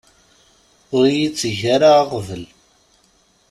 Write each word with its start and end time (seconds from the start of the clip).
Ur 0.97 1.03
iyi-tteg 1.09 1.59
ara 1.75 1.89
aɣbel. 2.01 2.43